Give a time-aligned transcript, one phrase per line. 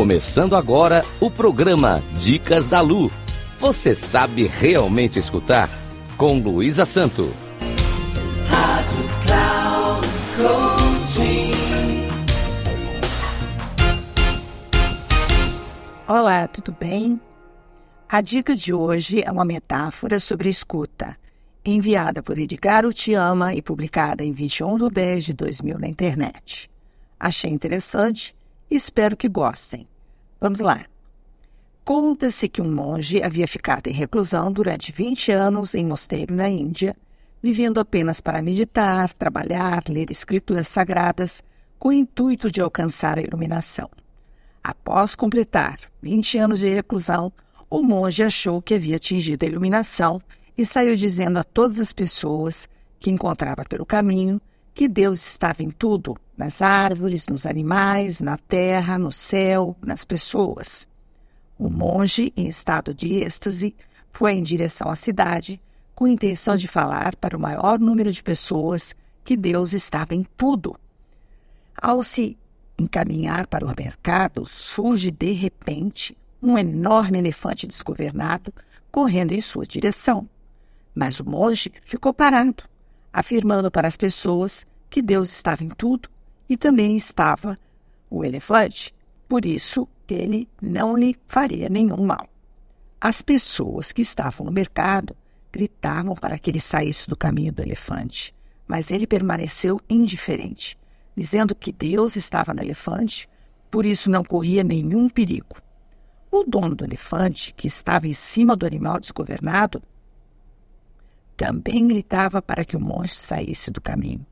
[0.00, 3.12] Começando agora o programa Dicas da Lu.
[3.58, 5.68] Você sabe realmente escutar?
[6.16, 7.34] Com Luísa Santo.
[8.48, 10.08] Rádio Cloud
[16.08, 17.20] Olá, tudo bem?
[18.08, 21.14] A dica de hoje é uma metáfora sobre escuta,
[21.62, 26.70] enviada por Edgar Utiama e publicada em 21 de 10 de 2000 na internet.
[27.20, 28.34] Achei interessante
[28.70, 29.86] espero que gostem.
[30.40, 30.86] Vamos lá.
[31.84, 36.96] Conta-se que um monge havia ficado em reclusão durante 20 anos em mosteiro na Índia,
[37.42, 41.42] vivendo apenas para meditar, trabalhar, ler escrituras sagradas,
[41.78, 43.90] com o intuito de alcançar a iluminação.
[44.62, 47.32] Após completar 20 anos de reclusão,
[47.68, 50.20] o monge achou que havia atingido a iluminação
[50.56, 52.68] e saiu dizendo a todas as pessoas
[52.98, 54.40] que encontrava pelo caminho
[54.74, 60.88] que Deus estava em tudo, nas árvores, nos animais, na terra, no céu, nas pessoas.
[61.58, 63.74] O monge, em estado de êxtase,
[64.12, 65.60] foi em direção à cidade
[65.94, 70.24] com a intenção de falar para o maior número de pessoas que Deus estava em
[70.36, 70.74] tudo.
[71.76, 72.38] Ao se
[72.78, 78.52] encaminhar para o mercado, surge de repente um enorme elefante desgovernado
[78.90, 80.28] correndo em sua direção.
[80.94, 82.64] Mas o monge ficou parado,
[83.12, 86.08] afirmando para as pessoas que Deus estava em tudo
[86.48, 87.58] e também estava
[88.08, 88.94] o elefante,
[89.28, 92.28] por isso ele não lhe faria nenhum mal.
[93.00, 95.16] As pessoas que estavam no mercado
[95.52, 98.34] gritavam para que ele saísse do caminho do elefante,
[98.66, 100.78] mas ele permaneceu indiferente,
[101.16, 103.28] dizendo que Deus estava no elefante,
[103.70, 105.56] por isso não corria nenhum perigo.
[106.30, 109.82] O dono do elefante, que estava em cima do animal desgovernado,
[111.40, 114.26] também gritava para que o monge saísse do caminho.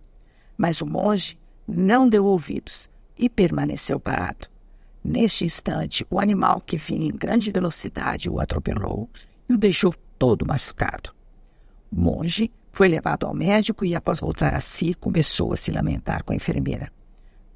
[0.58, 4.46] Mas o monge não deu ouvidos e permaneceu parado.
[5.02, 9.08] Neste instante, o animal que vinha em grande velocidade o atropelou
[9.48, 11.14] e o deixou todo machucado.
[11.90, 16.22] O monge foi levado ao médico e, após voltar a si, começou a se lamentar
[16.24, 16.92] com a enfermeira.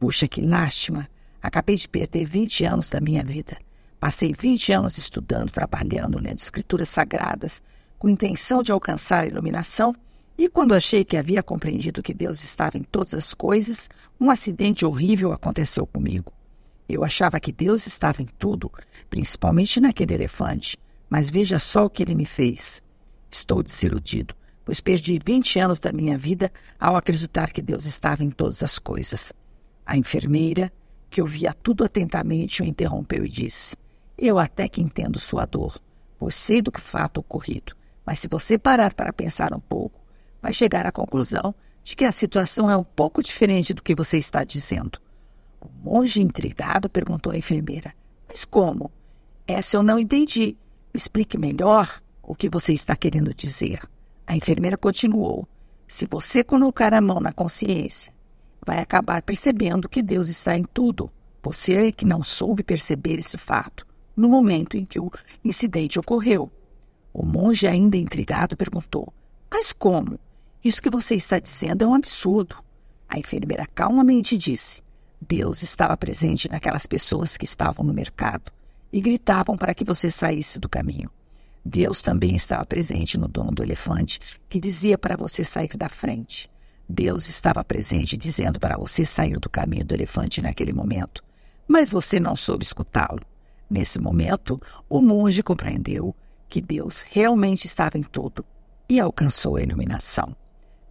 [0.01, 1.07] Puxa, que lástima!
[1.43, 3.59] Acabei de perder 20 anos da minha vida.
[4.01, 7.61] Passei 20 anos estudando, trabalhando, lendo escrituras sagradas,
[8.03, 9.95] com intenção de alcançar a iluminação,
[10.37, 14.85] e quando achei que havia compreendido que Deus estava em todas as coisas, um acidente
[14.85, 16.33] horrível aconteceu comigo.
[16.89, 18.73] Eu achava que Deus estava em tudo,
[19.09, 20.77] principalmente naquele elefante,
[21.09, 22.83] mas veja só o que ele me fez.
[23.31, 24.35] Estou desiludido,
[24.65, 28.81] pois perdi 20 anos da minha vida ao acreditar que Deus estava em todas as
[28.81, 29.33] coisas.
[29.87, 30.73] A enfermeira,
[31.09, 33.77] que ouvia tudo atentamente, o interrompeu e disse:
[34.19, 35.79] eu até que entendo sua dor,
[36.19, 40.01] pois sei do que fato ocorrido, mas se você parar para pensar um pouco,
[40.41, 41.55] vai chegar à conclusão
[41.85, 45.01] de que a situação é um pouco diferente do que você está dizendo.
[45.61, 47.95] O monge intrigado perguntou à enfermeira:
[48.29, 48.91] Mas como?
[49.47, 50.57] Essa eu não entendi.
[50.95, 53.81] explique melhor o que você está querendo dizer.
[54.27, 55.49] A enfermeira continuou:
[55.87, 58.13] Se você colocar a mão na consciência,
[58.65, 61.11] vai acabar percebendo que Deus está em tudo.
[61.43, 63.87] Você é que não soube perceber esse fato
[64.17, 65.11] no momento em que o
[65.45, 66.51] incidente ocorreu.
[67.13, 69.13] O monge, ainda intrigado, perguntou:
[69.51, 70.19] Mas como?
[70.65, 72.57] Isso que você está dizendo é um absurdo.
[73.09, 74.83] A enfermeira calmamente disse:
[75.21, 78.51] Deus estava presente naquelas pessoas que estavam no mercado
[78.93, 81.11] e gritavam para que você saísse do caminho.
[81.65, 84.19] Deus também estava presente no dono do elefante,
[84.49, 86.51] que dizia para você sair da frente.
[86.89, 91.23] Deus estava presente dizendo para você sair do caminho do elefante naquele momento,
[91.67, 93.21] mas você não soube escutá-lo.
[93.71, 96.15] Nesse momento, o monge compreendeu
[96.53, 98.45] que Deus realmente estava em tudo
[98.87, 100.37] e alcançou a iluminação.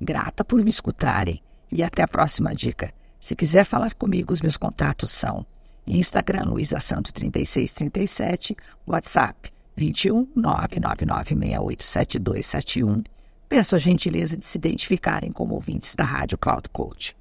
[0.01, 1.39] Grata por me escutarem
[1.71, 2.91] e até a próxima dica.
[3.19, 5.45] Se quiser falar comigo, os meus contatos são
[5.85, 8.57] Instagram Luísa Santo 3637,
[8.87, 13.05] WhatsApp 21 999687271.
[13.47, 17.15] Peço a gentileza de se identificarem como ouvintes da Rádio Cloud Coach.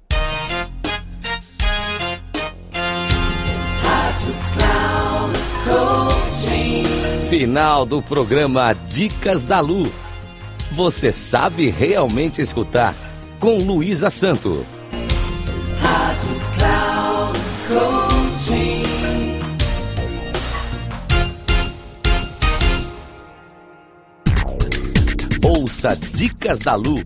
[3.83, 5.50] Rádio Cloud.
[7.29, 9.83] Final do programa Dicas da Lu.
[10.73, 12.95] Você sabe realmente escutar
[13.39, 14.65] com Luísa Santo.
[15.81, 17.11] Rádio Cloud.
[25.43, 27.03] Ouça Dicas da Lu.